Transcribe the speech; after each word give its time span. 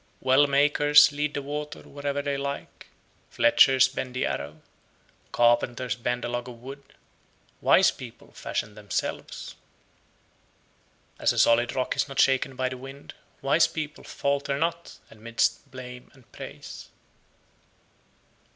80. 0.17 0.25
Well 0.25 0.47
makers 0.47 1.11
lead 1.11 1.35
the 1.35 1.43
water 1.43 1.81
(wherever 1.83 2.23
they 2.23 2.35
like); 2.35 2.87
fletchers 3.29 3.87
bend 3.87 4.15
the 4.15 4.25
arrow; 4.25 4.63
carpenters 5.31 5.95
bend 5.95 6.25
a 6.25 6.27
log 6.27 6.49
of 6.49 6.59
wood; 6.59 6.81
wise 7.61 7.91
people 7.91 8.31
fashion 8.31 8.73
themselves. 8.73 9.53
81. 11.17 11.23
As 11.25 11.33
a 11.33 11.37
solid 11.37 11.75
rock 11.75 11.95
is 11.95 12.07
not 12.07 12.19
shaken 12.19 12.55
by 12.55 12.67
the 12.67 12.77
wind, 12.79 13.13
wise 13.43 13.67
people 13.67 14.03
falter 14.03 14.57
not 14.57 14.97
amidst 15.11 15.69
blame 15.69 16.09
and 16.15 16.31
praise. 16.31 16.89